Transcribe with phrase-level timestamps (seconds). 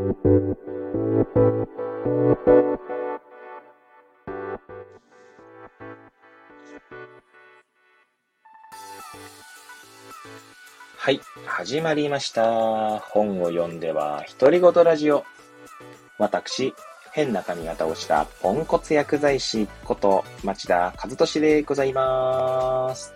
[0.00, 0.06] は
[11.10, 12.98] い、始まりました。
[12.98, 15.26] 本を読んでは、独り言ラジオ。
[16.18, 16.72] 私、
[17.12, 23.12] 変な髪型をしたポンコツ薬剤師こと町田和俊でございます。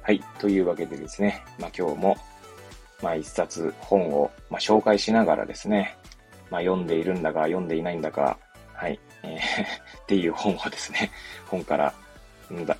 [0.00, 0.22] はい。
[0.38, 2.16] というわけでですね、まあ今日も、
[3.02, 5.96] まあ一冊本を、まあ、紹介しながらですね、
[6.50, 8.38] まあ読んでいるんだか読んでいないんだか、
[8.72, 9.38] はい、えー
[10.02, 11.10] っていう本をですね、
[11.46, 11.94] 本から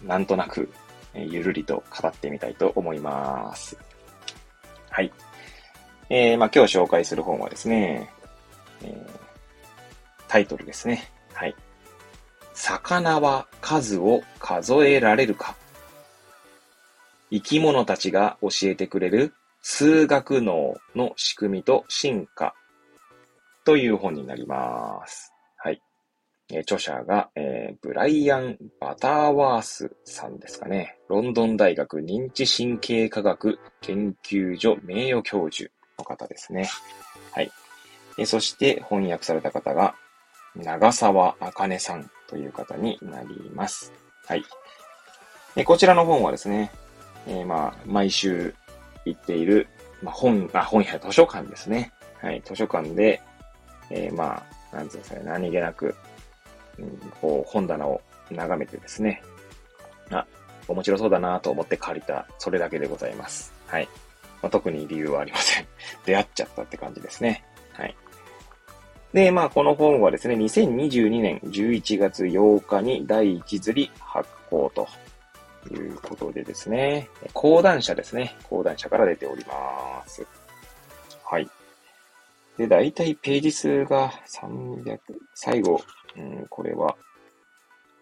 [0.03, 0.73] なんとなく、
[1.15, 3.77] ゆるりと語ってみたいと思います。
[4.91, 5.13] はい。
[6.09, 8.11] えー、まあ今日紹介する本はですね、
[8.83, 9.27] えー
[10.29, 11.11] タイトルですね。
[11.33, 11.55] はい。
[12.55, 15.57] 魚は数を数えられるか
[17.31, 19.35] 生き物たちが教えてくれる
[19.69, 22.55] 数学脳の仕組みと進化
[23.65, 25.33] という本になります。
[25.57, 25.83] はい。
[26.53, 30.97] えー著者が、えー、ブライアン・バターワースさんですかね。
[31.09, 35.69] ロンドン大学認知神経科学研究所名誉教授
[35.99, 36.69] の方ですね。
[37.33, 37.51] はい。
[38.19, 39.97] えそして翻訳された方が、
[40.55, 43.93] 長沢茜さんという方になります。
[44.29, 44.45] はい。
[45.57, 46.71] えこちらの本はですね、
[47.27, 48.55] え、まあ、毎週
[49.07, 49.69] 行っている、
[50.03, 51.93] まあ、本、あ、本屋図書館ですね。
[52.21, 53.23] はい、図書館で、
[53.91, 55.95] えー、まあ、なんつうんですかね、何気なく、
[56.79, 59.23] うん、こう、本棚を眺めてですね、
[60.11, 60.27] あ、
[60.69, 63.53] 面白そうだなと思って借りた、それだけでございます。
[63.67, 63.89] はい。
[64.43, 65.67] まあ、特に理由はありません。
[66.05, 67.45] 出会っちゃったって感じですね。
[67.73, 67.95] はい。
[69.13, 74.87] で、まあ、この本はですね、2022年11月8日に第1釣り発行と
[75.69, 78.37] ということでですね、講談社ですね。
[78.49, 80.27] 講談社から出ております。
[81.25, 81.49] はい。
[82.57, 84.99] で、だいたいページ数が300、
[85.35, 85.81] 最後、
[86.17, 86.97] うん、これは、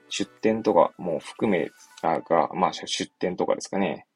[0.08, 1.70] 出典とかも含め、
[2.02, 4.06] あが、まあ、出典とかですかね。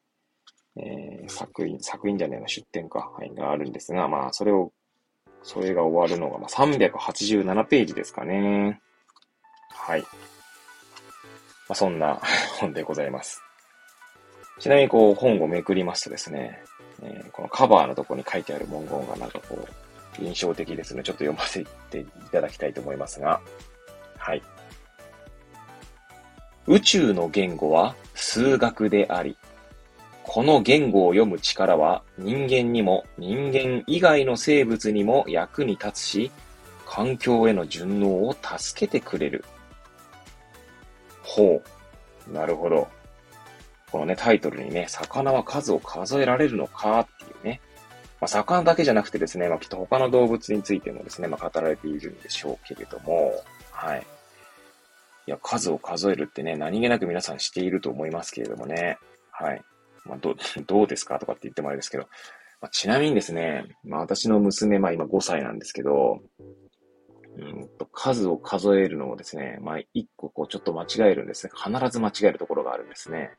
[0.77, 4.73] えー、作品、作品じゃねえの、出典か、はい、があるんですが、まあ、それを
[5.43, 8.81] それが終わるのが、まあ、387ページですかね。
[9.71, 10.05] はい。
[11.69, 12.21] まあ、そんな
[12.59, 13.43] 本でございます。
[14.59, 16.63] ちなみにこう本をめくりますとですね、
[17.03, 21.03] えー、このカバーのとこに書いてある文言がなんかこう、印象的ですね。
[21.03, 23.41] ちょっと読ませていただきたいと思いますが、
[24.17, 24.43] はい。
[26.67, 29.37] 宇宙の言語は数学であり、
[30.25, 36.31] この言語を読む力は人間にも人間以外の生物にも役に立つし、
[36.85, 39.45] 環境への順応を助けてくれる。
[41.29, 41.63] ほ
[42.29, 42.33] う。
[42.33, 42.89] なるほど。
[43.93, 47.61] このね、タイトルにね、魚は数を数えられるのかっていうね。
[48.21, 53.33] まあ、魚だけじゃなくてですね、まあ、きっと他の動物についてもですね、まあ、語られているんでしょうけれども、
[53.71, 54.07] はい。
[55.27, 58.99] いや、数を数えるってね、何気なく皆さんしていると思いますけれどもね。
[59.31, 59.63] はい。
[60.05, 60.35] まあ、ど、
[60.67, 62.05] どうですかとかって言ってもあれですけど、
[62.61, 66.21] まあ、ちなみにですね、まあ、私の娘、まあ今5歳なんですけど、
[67.39, 71.53] うんと数を数えるのをですね、まあ一個こうちょっと間違えるんですね。
[71.55, 73.31] 必ず間違えるところがあるんですね。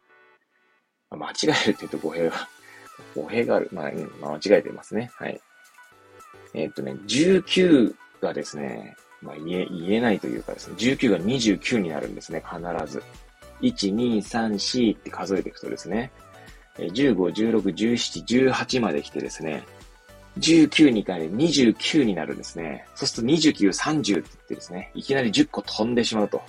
[1.10, 2.48] まあ、間違えるって言うと語弊が、
[3.16, 3.70] 語弊がある。
[3.72, 5.12] まあ、うん、まあ、間違えてますね。
[5.16, 5.42] はい。
[6.54, 13.04] えー、っとね、19がですね、まあ言え、言えないというかですね、19が29になるんですね、必ず。
[13.62, 16.12] 1、2、3、4って数えていくとですね、
[16.78, 19.66] 15、16、17、18まで来てですね、
[20.40, 22.86] 19に変えて29になるんですね。
[22.96, 26.42] そうすると29、30って言ってですね、いきなり10個飛んでしまうと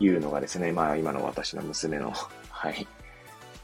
[0.00, 2.12] いうのがですね、まあ今の私の娘の、
[2.50, 2.86] はい、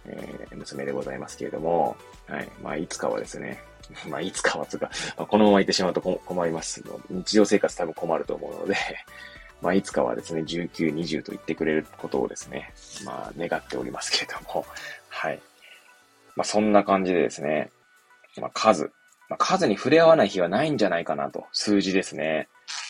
[0.06, 1.96] えー、娘でございますけれども、
[2.26, 3.62] はい、まあいつかはですね、
[4.08, 6.82] まあいつかはつか、まあ、このまま行ってしまうと困ります。
[7.10, 8.76] 日常生活多分困ると思うので、
[9.62, 12.72] まあいつかはですね、19、20と言ってくれることをですね、
[13.04, 14.66] まあ願っておりますけれども、
[15.08, 15.40] はい。
[16.36, 17.72] まあ、そんな感じでですね、
[18.40, 18.92] まあ、数。
[19.28, 21.46] まあ、数に触れ合わない日はないんじゃないかなと。
[21.52, 22.48] 数字ですね。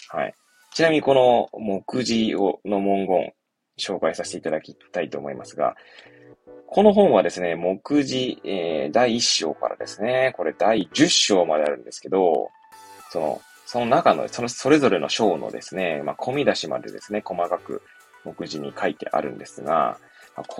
[0.08, 0.34] はい。
[0.74, 3.32] ちなみにこの目次をの文言、
[3.78, 5.74] 紹介させていただきたいと思いますが、
[6.66, 12.50] この本はですね、目次、えー、第1章からですね、これ第10章まであるんですけど、
[13.10, 17.82] その、その中の、その、それぞれの章のですね、まあ、込み出しまでですね、細かく
[18.24, 19.98] 目次に書いてあるんですが、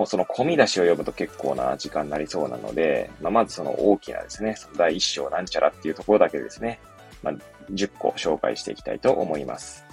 [0.07, 6.81] その込み出しを読むと結構な時間になりそうなので、まあ、まずその大きなですね、その第一章なんちゃらっていうところだけですね、
[7.23, 7.35] まあ、
[7.73, 9.85] 10個紹介していきたいと思います。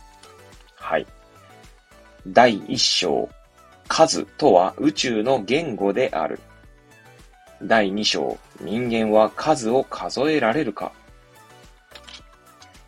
[0.75, 1.07] はい。
[2.27, 3.29] 第一章、
[3.87, 6.39] 数とは宇宙の言語である。
[7.63, 10.91] 第二章、人間は数を数えられるか。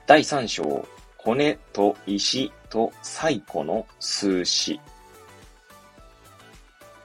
[0.05, 4.79] 第3章、骨と石と最古の数詞。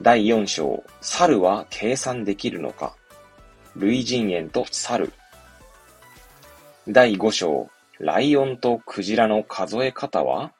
[0.03, 2.97] 第4章、猿は計算できるのか？
[3.77, 5.13] 類人猿と猿。
[6.89, 7.69] 第5章、
[8.01, 10.51] ライオンとクジラの数え方は？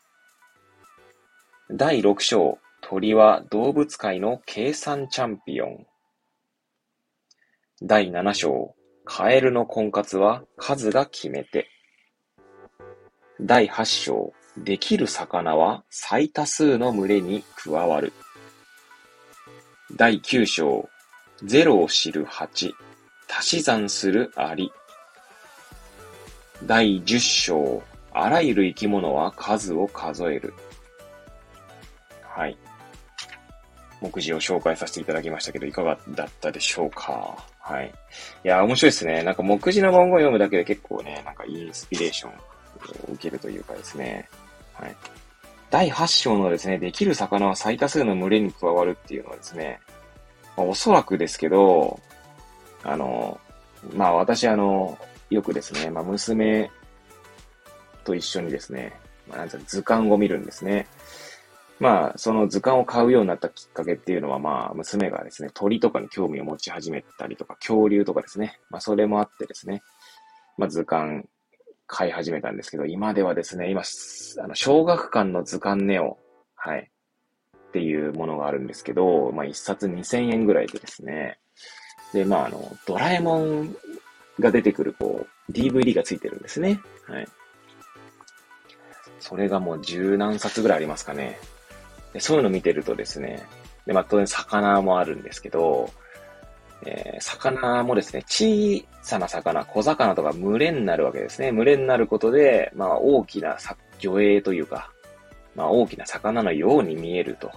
[1.69, 5.85] 第6章、鳥は動物界の計算チャンピオン。
[7.81, 11.67] 第7章、カエルの婚活は数が決め手。
[13.41, 18.13] 第8章、できる魚は最多数の群れに加わる。
[19.95, 20.89] 第9章、
[21.43, 22.73] ゼロを知る蜂、
[23.29, 24.71] 足し算するアリ。
[26.65, 30.55] 第10章、あらゆる生き物は数を数える。
[32.23, 32.57] はい。
[34.01, 37.37] 目次を紹介させていただきましたけど、いかがだったでしょうか？
[37.59, 37.93] はい。
[38.43, 39.21] いや、面白いですね。
[39.21, 42.33] なんか目次の文言を読むだけで結構ね、なんかインスピレーションを
[43.13, 44.27] 受けるというかですね。
[44.73, 44.95] はい。
[45.73, 49.79] 第8章のですね、できる魚は最多数の群れに加わるっていうのはですね、
[50.55, 51.99] まあ、おそらくですけど、
[52.83, 53.39] あの、
[53.91, 54.99] まあ私あの、
[55.31, 56.69] よくですね、まあ娘
[58.03, 58.93] と一緒にですね、
[59.27, 60.85] まあ、なんてうの図鑑を見るんですね。
[61.79, 68.59] まあ、その図鑑を買うようになったきっかけっていうのは、まあ、娘がですね、鳥とかに興味を持ち始めたりとか、恐竜とかですね。
[68.69, 69.81] まあ、それもあってですね、
[70.55, 71.25] まあ、図鑑
[71.93, 73.83] 買い始めたんですけど、今ではですね、今、
[74.43, 76.17] あの、小学館の図鑑ネオ、
[76.55, 76.89] はい、
[77.55, 81.39] っていうものがあるんですけど、まあ、一冊2000円ぐらいでですね、
[82.11, 83.75] で、まあ、あの、ドラえもん
[84.39, 86.81] が出てくる、こう、DVD がついてるんですね。
[87.07, 87.27] はい。
[89.19, 91.39] それがもう十何冊ぐらいありますかね。
[92.11, 93.45] でそういうの見てるとですね、
[93.85, 95.91] で、まあ当然魚もあるんですけど、
[96.85, 101.51] えー、魚もですね、小さな魚、小魚とか群れになるわけですね。
[101.51, 104.91] 群れになることで、まあ大きな魚影というか、
[105.55, 107.51] まあ大きな魚のように見えると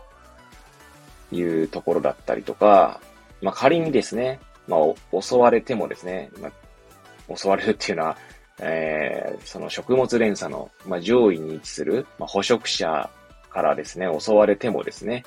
[1.33, 3.01] いうところだったりとか、
[3.43, 8.17] まあ仮にですね、まあ襲われてもですね、まあ、襲われるっていうのは、
[8.61, 13.11] えー、その食物連鎖の、まあ、上位に位置する、まあ、捕食者
[13.51, 15.25] からですね、襲われてもですね、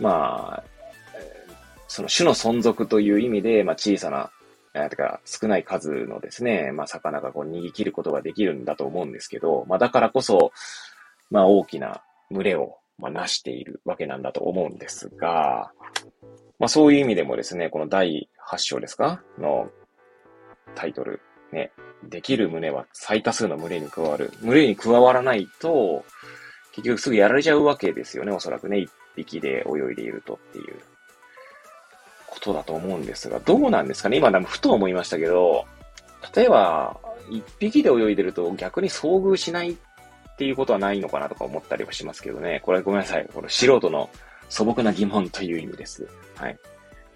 [0.00, 0.64] まあ、
[1.88, 4.30] その種の存続という意味で、まあ、小さな、
[4.74, 10.52] えー、てか少ない数のですね、まあ、魚がこう逃げ切ることができるんだと思うんですけど、まあ、だからこそ、
[11.30, 15.72] まあ、大きな群れを、まあ、成しているわけなんだと思うんですが、
[16.58, 19.22] まあ、そういう意味でもですね、この第8章ですか？
[19.38, 19.70] の
[20.74, 21.20] タイトル、
[21.52, 21.70] ね、
[22.02, 24.32] できる群れは最多数の群れに加わる。
[24.42, 26.04] 群れに加わらないと、
[26.72, 28.78] 結局すぐやられちゃうわけですよね、おそらくね。
[28.78, 30.74] 一匹で泳いでいるとっていう
[32.48, 34.16] ことだと思うんですが、どうなんですかね？
[34.16, 35.66] 今でもふと思いましたけど、
[36.34, 36.98] 例えば、
[37.30, 39.76] 一匹で泳いでると逆に遭遇しないっ
[40.38, 42.60] ていうことはないのかなとか思ったりはしますけどね。
[42.64, 43.28] これごめんなさい。
[43.32, 44.08] これ素人の
[44.48, 46.08] 素朴な疑問という意味です。
[46.36, 46.58] はい。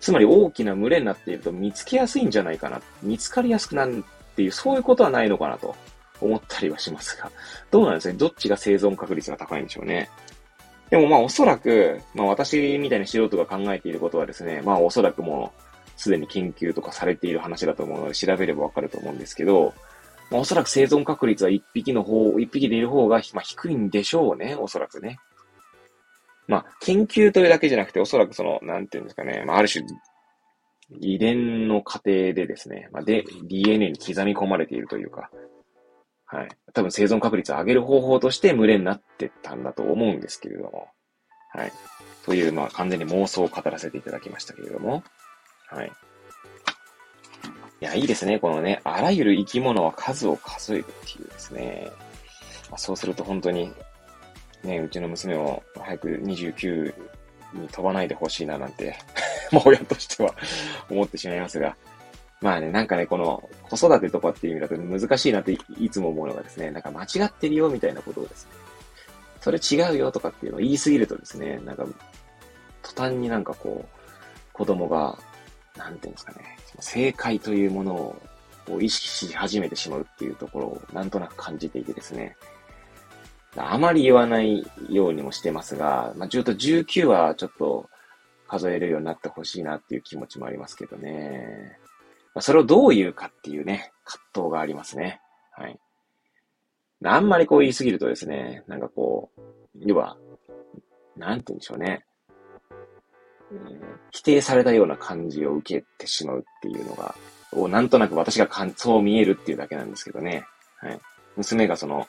[0.00, 2.82] つまり大きな群れになっていると見つけやすいんじゃないかな。
[3.02, 5.74] 見つかりやすくなるっていう、そういうことはないのかなと
[6.20, 7.30] 思ったりはしますが、
[7.70, 8.18] どうなんですかね？
[8.18, 10.10] どっちが生存確率が高いんでしょうね？
[10.92, 19.72] でもまあおそらく、まあ私みたいな素人が考えていることはですね、まあおそらくもうすでに研究とかされている話だと思うので調べればわかると思うんですけど、
[20.30, 25.16] まあおそらく生存確率は一匹の方、一匹でいる方が、まあ、低いんでしょうね、おそらくね。
[26.46, 29.86] まあ研究というだけじゃなくて、おそらくその、なんていうんですかね、まあある種、
[31.00, 35.30] 遺伝の過程でですね、まあ、で、DNA に刻み込まれているというか、
[36.32, 36.48] はい。
[36.72, 40.88] 多分生存確率を上げる方法として群れになってたんだと思うんですけれども。
[41.52, 41.72] はい。
[42.24, 45.04] という、まあ完全に妄想を語らせていただきましたけれども。
[45.68, 45.92] はい。
[47.82, 48.38] いや、いいですね。
[48.38, 51.90] このね、あらゆる生き物は数を数えるっていうですね。
[52.70, 53.70] まあ、そうすると本当に、
[54.64, 56.94] ね、うちの娘も早く29
[57.52, 58.96] に飛ばないでほしいななんて
[59.50, 60.34] まあ親としては
[60.88, 61.76] 思ってしまいますが、
[62.42, 68.50] まあね、なんかね、この子育てとかっていう意味だと難しいなっていつも思うのがですね、なんか間違ってるよみたいなことをですね、
[69.40, 71.86] それ違うよとかっていうのを言いすぎるとですね、なんか、
[72.82, 73.98] 途端になんかこう、
[74.52, 75.18] 子供が、
[75.76, 78.16] なんていうんですかね、正解というもの
[78.68, 82.36] を意識し始めてしまうっていうところをなんとなく感じていてですね、
[83.56, 87.88] あまり言わないようにもしてますが、まあ、ちょっと19はちょっと
[88.48, 91.78] 数えるようになってほしいなっていう気持ちもありますけどね。
[92.40, 95.20] それをどう言うかっていうね、葛藤がありますね。
[95.52, 95.78] はい。
[97.04, 99.40] あんまりこう言いすぎるとですね、なんかこう、
[99.74, 100.16] 要は、
[101.16, 102.04] なんて言うんでしょうね。
[104.10, 107.14] 否定されたような感じを受けてしまうっていうのが、
[107.52, 110.46] をなんとなく私がかそう見えるっていうだけなんですけどね。
[110.76, 111.00] はい。
[111.36, 112.08] 娘がその、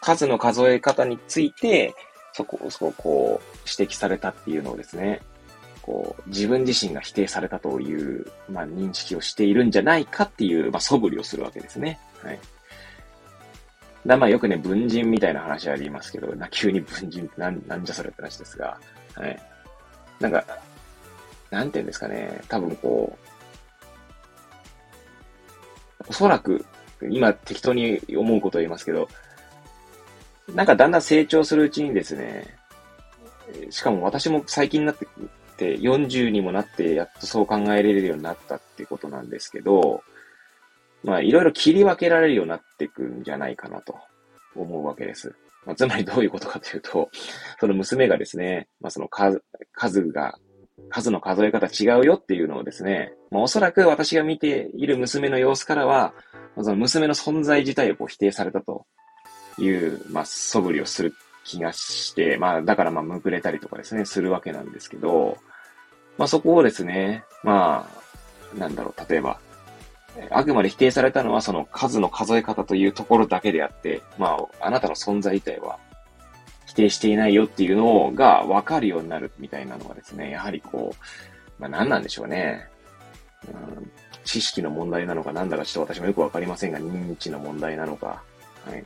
[0.00, 1.94] 数の数え方について、
[2.32, 5.20] そこ、そこ、こう、指摘されたっていうのをですね、
[5.88, 11.98] こう、自分自身が否定されたという、まあ、認識をしているんじゃないかっていう、まあ、素振りをするわけですね。
[12.22, 12.38] はい。
[14.04, 18.78] だまあよくね、文人みたいな話ありますけど、な、急に文人ってなん、なんじゃそれって話ですが、
[19.14, 19.40] はい。
[20.20, 20.44] なんか、
[21.50, 23.16] なんて言うんですかね、多分こ
[25.98, 26.66] う、おそらく、
[27.10, 29.08] 今適当に思うことを言いますけど、
[30.54, 32.58] なんかだんだん成長するうちにですね、
[33.70, 35.10] しかも私も最近になってて、
[35.66, 40.02] 40にもなってやっとそう考えられるようになったってことなんですけど、
[41.04, 43.96] まあいろいろ切り分けられるようになっていくんじゃないかなと
[44.54, 45.34] 思うわけです。
[45.66, 47.10] まあ、つまりどういうことかというと、
[47.60, 50.38] その娘がですね、まあその数、数が、
[50.90, 56.14] 数の数え方違うよっていうのをですね、まあおそらく私が見ている娘の様子からは、
[56.56, 58.86] その娘の存在自体をこう否定されたと
[59.58, 65.38] いう、まあ、素振りをする気がして、まあ、だからまあ、むくれたりとかですね、するわけなんですけど、
[66.18, 67.88] まあ、そこをですね、ま
[68.54, 69.38] あ、なんだろう、例えば、
[70.30, 75.78] あくまで否定されたのはその数の数え方というところだけであって、まあ、あなたの存在自体は
[76.66, 82.68] 否定していないよっていうのが分かるようになるみたいなのはですね、やはりこう、まあ何なんでしょうね。
[83.46, 83.90] うん、
[84.24, 88.22] 知識の問題なのかなんだかちょっと私もよくわかりませんが、認知の問題なのか、
[88.66, 88.84] はい。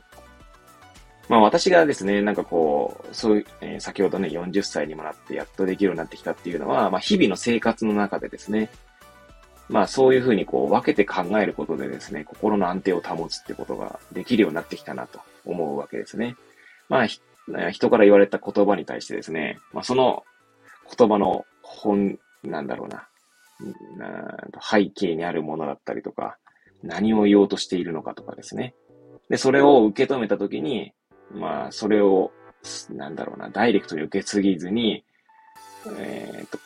[1.29, 8.69] まあ私がですね、なんかこう、そういう、えー、先ほどね、40歳にもなってやっとできるようになってきたっていうのは、まあ日々の生活の中でですね、
[9.69, 16.35] まあそういうふうにこう分けて考えることでですね、心の安定を保つってことができるようになってきたなと思うわけですね。
[16.89, 20.23] まあ人から言われた言葉に対してですね、まあその
[20.97, 23.07] 言葉の本、なんだろうな、
[24.61, 26.37] 背景にあるものだったりとか、
[26.83, 28.75] 何を言おうとしているのかとかですね。
[29.29, 30.93] で、それを受け止めたときに、
[31.31, 32.31] まあ、それを、
[32.89, 35.03] なんだろうな、ダイレクトに受け継ぎずに、
[35.97, 36.59] えー、と、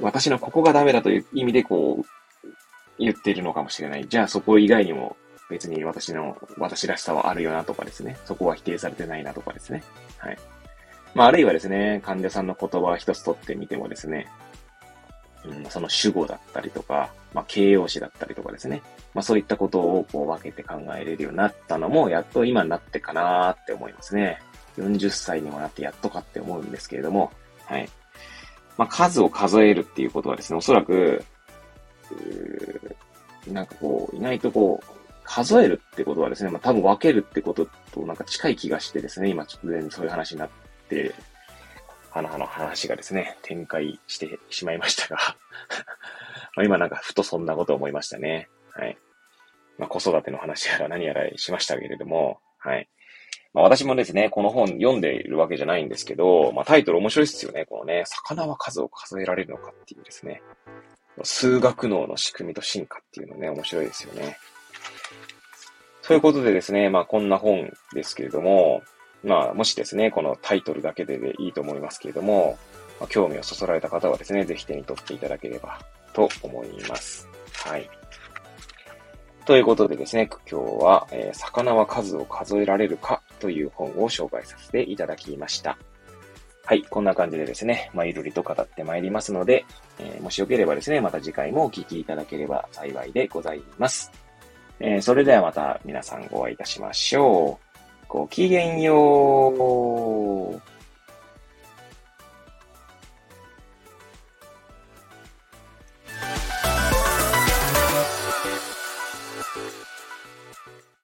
[0.00, 2.06] 私のここがダメだという意味でこう、
[2.98, 4.06] 言っているのかもしれない。
[4.08, 5.16] じゃあそこ以外にも
[5.48, 8.16] 別に私の、私らしさはあるよなとかですね。
[8.24, 9.82] そこは否定されてないなとかですね。
[10.18, 10.38] はい。
[11.14, 14.28] まあ、あるいはですね、患者さんの言葉を一つ取ってみてもですね、
[15.44, 18.82] うん、その主語だったりとか、まあ、形容詞だったりとかですね。
[19.14, 24.40] まあ、そういったことをこう分けて考えれるようになったのも、やっと今になってかなーって思いますね。
[24.76, 27.32] 40歳にもなってやっとかって思うんですけれども、
[27.64, 27.88] はい。
[28.76, 31.24] まあ、数を数えるっていうことはですね、おそらく、
[33.46, 40.48] なんかこう、意外とこう、数えるってことはですね、まあ、多分分けるってこととなんか近い気がしてですね、今ちょっと全然そういう話になっ
[40.88, 41.14] て
[42.10, 45.36] 花の話がですね、展開してしまいましたが
[46.56, 48.48] ま今なんかふとそんなこと思いましたね。
[48.72, 48.98] はい。
[49.78, 52.88] まあ、子育ての話やら何やらしましたけれども、はい。
[53.54, 57.64] まあ、私もですね、この本読んでいるわけじゃないんですけど、まあ、タイトル面白いですよね。
[57.64, 60.42] このね、魚は数を数えられるのかっていうですね。
[61.22, 64.36] 数学脳の仕組みと進化っていうのね、面白いですよね。
[66.02, 68.82] ということでですね、まあこんな本ですけれども、
[69.24, 72.58] まあ、もしですね、このタイトルだけででいいと思いますけれども、
[72.98, 75.78] まあ、興味をそそられた方はですね、ぜひ手に取っていただければ
[76.12, 77.28] と思います。
[77.64, 77.88] はい。
[79.46, 85.76] ということでですね、今日は、えー、魚は数を数えられるかという本を紹介させていただきました。
[86.64, 89.64] はい、こんな感じでですね、まあ、ゆるりと語ってまいりますので、
[89.98, 94.12] えー、もしよければですね、また次回もお聴きいただければ幸いでございます。
[94.78, 97.69] えー、それではまた皆さんお会いいたしましょう。
[98.12, 100.69] ごきげんよう。